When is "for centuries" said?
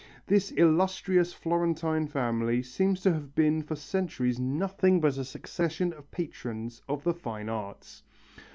3.61-4.39